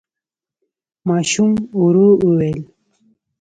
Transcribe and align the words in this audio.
ماشوم 1.07 1.51
ورو 1.81 2.07
وويل: 2.23 2.59